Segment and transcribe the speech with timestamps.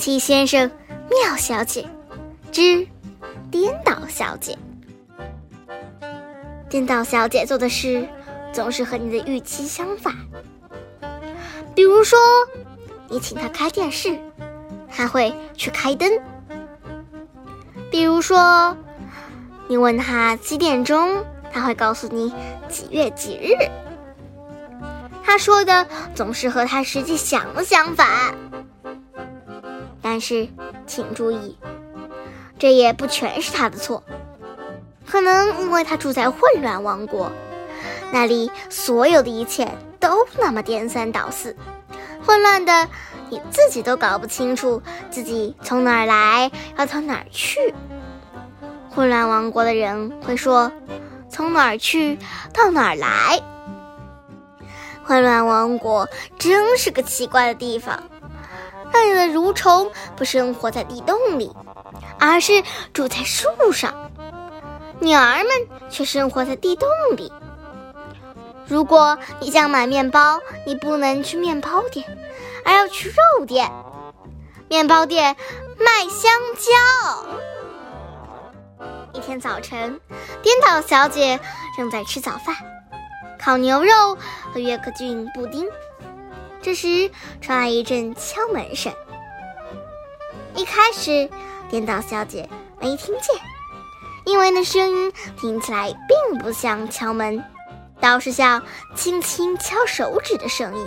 [0.00, 0.70] 齐先生、
[1.10, 1.86] 妙小姐
[2.50, 2.88] 之
[3.50, 4.56] 颠倒小姐。
[6.70, 8.08] 颠倒小姐做的事
[8.50, 10.14] 总是和你的预期相反。
[11.74, 12.18] 比如说，
[13.10, 14.18] 你请她开电视，
[14.88, 16.10] 她会去开灯；
[17.90, 18.74] 比如说，
[19.68, 21.22] 你问她几点钟，
[21.52, 22.32] 她会告诉你
[22.70, 23.52] 几月几日。
[25.22, 28.34] 她说的总是和她实际想的相反。
[30.12, 30.48] 但是，
[30.88, 31.56] 请注意，
[32.58, 34.02] 这也不全是他的错。
[35.06, 37.30] 可能因为他住在混乱王国，
[38.10, 39.70] 那里所有的一切
[40.00, 41.56] 都那么颠三倒四，
[42.26, 42.88] 混乱的
[43.28, 44.82] 你自己都搞不清楚
[45.12, 47.72] 自己从哪儿来，要到哪儿去。
[48.90, 50.72] 混乱王国的人会说
[51.30, 52.18] ：“从哪儿去
[52.52, 53.40] 到哪儿来。”
[55.06, 58.09] 混乱王国真是个奇怪的地方。
[58.92, 61.54] 那里的蠕虫不生活在地洞里，
[62.18, 63.92] 而是住在树上；
[64.98, 67.32] 鸟儿们却生活在地洞里。
[68.66, 72.06] 如果你想买面包，你不能去面包店，
[72.64, 73.70] 而要去肉店。
[74.68, 75.36] 面包店
[75.78, 77.26] 卖香蕉。
[79.12, 80.00] 一天早晨，
[80.42, 81.40] 颠倒小姐
[81.76, 82.54] 正在吃早饭，
[83.40, 84.16] 烤牛肉
[84.52, 85.66] 和约克郡布丁。
[86.62, 88.92] 这时传来一阵敲门声。
[90.54, 91.30] 一开始，
[91.70, 92.48] 颠倒小姐
[92.80, 93.34] 没听见，
[94.26, 97.42] 因为那声音听起来并不像敲门，
[97.98, 98.62] 倒是像
[98.94, 100.86] 轻轻敲手指的声音。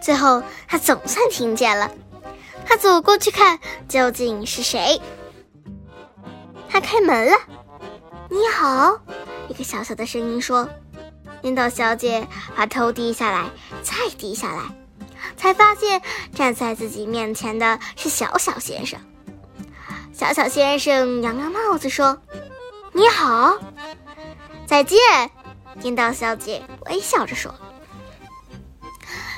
[0.00, 1.90] 最后，她总算听见了。
[2.64, 5.00] 她走过去看，究竟是谁？
[6.68, 7.36] 她开门了。
[8.30, 8.98] “你好。”
[9.48, 10.66] 一个小小的声音说。
[11.44, 13.50] 颠倒小姐把头低下来，
[13.82, 14.62] 再低下来，
[15.36, 16.00] 才发现
[16.34, 18.98] 站在自己面前的是小小先生。
[20.14, 22.18] 小小先生扬扬帽子说
[22.92, 23.58] ：“你好，
[24.66, 24.98] 再见。”
[25.82, 27.54] 颠倒小姐微笑着说。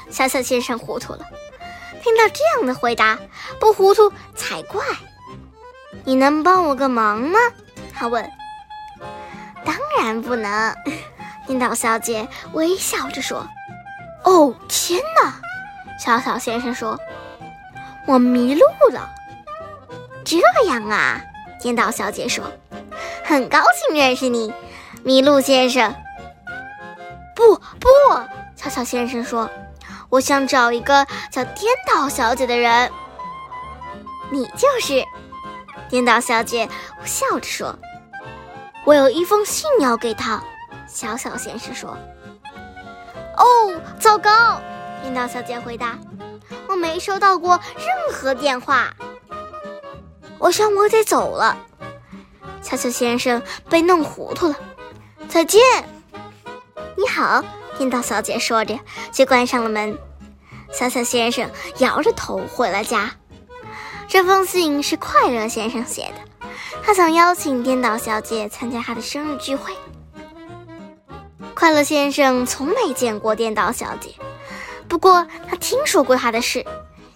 [0.08, 1.26] 小小先生糊涂了，
[2.04, 3.18] 听到这样的回答，
[3.58, 4.80] 不糊涂才怪。
[6.04, 7.40] 你能帮我个忙吗？
[7.92, 8.30] 他问。
[9.64, 10.72] 当然不能。
[11.46, 13.46] 颠倒小姐微笑着说
[14.24, 15.34] ：“哦，天哪！”
[15.98, 16.98] 小小先生说
[18.06, 18.62] ：“我迷路
[18.92, 19.08] 了。”
[20.24, 21.20] 这样啊，
[21.60, 22.44] 颠倒小姐说
[23.24, 24.52] ：“很高兴认识你，
[25.04, 25.94] 麋鹿先生。”
[27.36, 27.88] 不不，
[28.56, 29.48] 小小先生说
[30.10, 32.90] ：“我想找一个叫颠倒小姐的人。”
[34.32, 35.04] 你就是
[35.88, 36.68] 颠倒小姐，
[37.04, 37.78] 笑着说
[38.84, 40.42] ：“我有一封信要给她。”
[40.88, 41.96] 小小先生说
[43.36, 44.60] ：“哦，糟糕！”
[45.02, 45.98] 颠倒小姐回答
[46.68, 48.94] ：“我没收到过任何电话。”
[50.38, 51.56] 我想我得走了。
[52.62, 54.56] 小小先生被弄糊涂了。
[55.28, 55.60] 再见。
[56.96, 57.42] 你好，
[57.76, 58.78] 颠倒小姐说着，
[59.12, 59.98] 就关上了门。
[60.72, 63.12] 小小先生摇着头回了家。
[64.08, 66.48] 这封信是快乐先生写的，
[66.82, 69.72] 他想邀请颠倒小姐参加他的生日聚会。
[71.66, 74.14] 快乐先生从没见过颠倒小姐，
[74.86, 76.64] 不过他听说过她的事，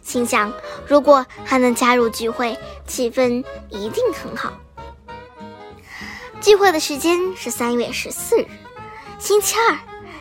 [0.02, 0.52] 心想
[0.88, 4.52] 如果还能加入聚会，气氛一定很好。
[6.40, 8.46] 聚会的时间是三月十四日，
[9.20, 9.78] 星期二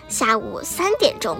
[0.08, 1.36] 下午三点钟。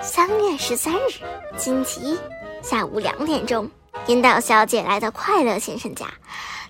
[0.00, 2.18] 三月十三日，星期一
[2.62, 3.70] 下午两点钟，
[4.06, 6.06] 颠倒小姐来到快乐先生家，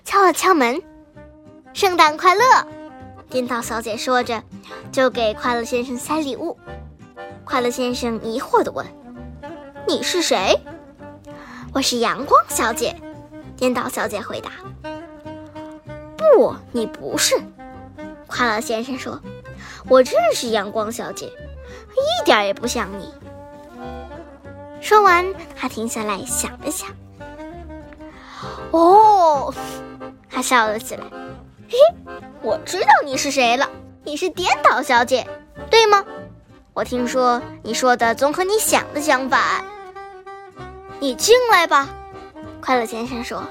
[0.03, 0.81] 敲了敲门
[1.73, 2.43] ：“圣诞快乐！”
[3.29, 4.41] 颠倒小姐说着，
[4.91, 6.57] 就给快乐先生塞礼物。
[7.43, 8.85] 快乐先生疑惑地问
[9.87, 10.59] ：“你是谁
[11.73, 12.95] ？”“我是阳光小姐。”
[13.57, 14.51] 颠倒小姐回答。
[16.17, 17.35] “不，你不是。”
[18.27, 19.19] 快乐先生说
[19.89, 23.13] ，“我认识阳光小姐，一点也不像你。”
[24.81, 26.89] 说完，他停下来想了想。
[28.71, 29.53] “哦！”
[30.29, 31.05] 他笑了起来。
[31.69, 31.77] 嘿，
[32.45, 33.67] 我知道你是谁了，
[34.03, 35.25] 你是颠倒小姐，
[35.71, 36.05] 对吗？
[36.75, 39.65] 我听说你说的总和你想的相反。
[40.99, 41.89] 你进来吧，
[42.61, 43.43] 快乐先生说。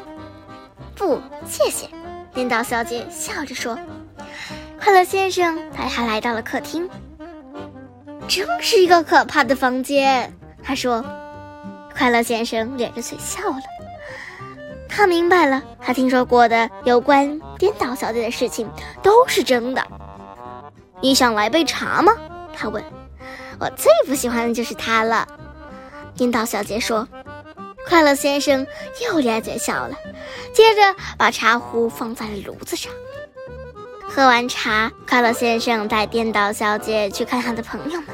[0.94, 1.88] 不，谢谢，
[2.32, 3.76] 颠倒小姐笑着说。
[4.81, 6.88] 快乐先生带他来到了客厅，
[8.29, 10.32] 真是一个可怕的房间，
[10.62, 11.05] 他说。
[11.97, 13.58] 快乐先生咧着嘴笑了。
[14.96, 18.70] 他明白了，他听说过的有关颠倒小姐的事情
[19.02, 19.85] 都是真的。
[21.00, 22.12] 你想来杯茶吗？
[22.56, 22.82] 他问。
[23.58, 25.26] 我最不喜欢的就是它了。”
[26.14, 27.08] 颠倒小姐说。
[27.87, 28.67] 快乐先生
[29.05, 29.94] 又咧嘴笑了，
[30.55, 30.81] 接着
[31.19, 32.90] 把茶壶放在了炉子上。
[34.08, 38.08] 喝完茶，快乐先生带颠倒小姐去看他的朋友们。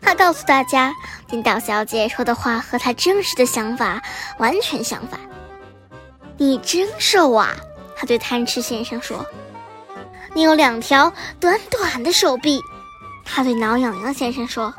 [0.00, 0.92] 他告诉大家，
[1.26, 4.00] 颠倒小姐说的话和他真实的想法
[4.38, 5.18] 完全相反。
[6.38, 7.56] 你真瘦啊！
[7.96, 9.24] 他对贪吃先生说。
[10.34, 11.10] 你有两条
[11.40, 12.60] 短短的手臂。
[13.24, 14.72] 他对挠痒痒先生说。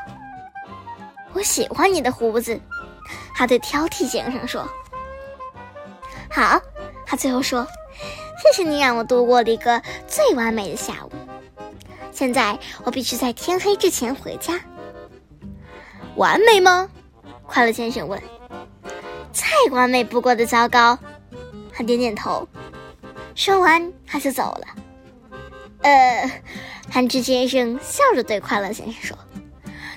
[1.33, 2.59] 我喜欢你的胡子。
[3.33, 4.67] 他对挑剔先生说
[6.29, 6.59] ：“好。”
[7.05, 7.65] 他最后说
[8.41, 11.11] ：“谢谢你让我度过了一个最完美的下午。
[12.11, 14.59] 现在我必须在天黑之前回家。
[16.15, 16.89] 完美吗？”
[17.45, 18.21] 快乐先生问。
[19.31, 20.97] “再完美不过的糟糕。”
[21.77, 22.47] 他点点头。
[23.35, 24.67] 说完，他就走了。
[25.83, 26.41] 呃，
[26.91, 29.15] 憨吃先生笑着对快乐先生说：“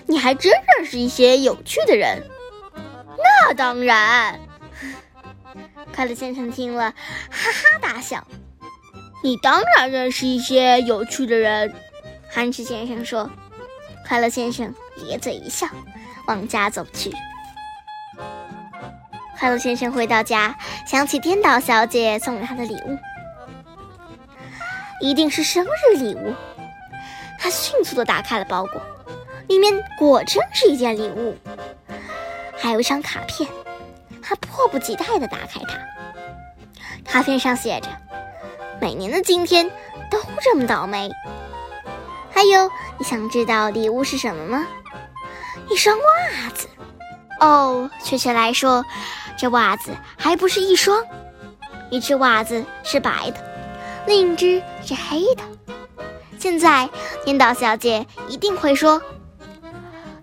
[0.06, 2.22] 你还真认识一些有趣的人。”
[3.48, 4.38] 那当然，
[5.94, 6.90] 快乐先生听了，
[7.30, 8.26] 哈哈大笑。
[9.24, 11.74] 你当然认识一些有趣的人，
[12.28, 13.30] 憨吃先生说。
[14.06, 14.74] 快乐先生
[15.06, 15.66] 咧嘴一笑，
[16.26, 17.10] 往家走去。
[19.40, 20.54] 快乐先生回到家，
[20.86, 22.98] 想起颠倒小姐送给他的礼物，
[25.00, 26.34] 一定是生日礼物。
[27.38, 28.82] 他迅速的打开了包裹，
[29.48, 31.34] 里面果真是一件礼物。
[32.58, 33.48] 还有一张卡片，
[34.20, 37.10] 他迫不及待地打开它。
[37.10, 37.88] 卡片上写着
[38.78, 39.70] ：“每年的今天
[40.10, 41.10] 都这么倒霉。”
[42.30, 44.66] 还有，你想知道礼物是什么吗？
[45.70, 46.68] 一双袜子。
[47.40, 48.84] 哦，确切来说，
[49.40, 51.02] 这袜子还不是一双，
[51.88, 53.40] 一只袜子是白的，
[54.06, 55.42] 另一只是黑的。
[56.38, 56.90] 现在，
[57.24, 59.00] 颠倒小姐一定会说：“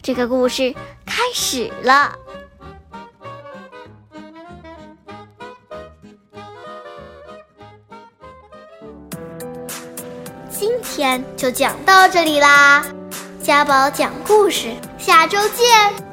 [0.04, 0.72] 这个故事
[1.04, 2.16] 开始了。”
[10.52, 12.86] 今天就讲到这里啦，
[13.42, 16.07] 家宝讲故事，下周见。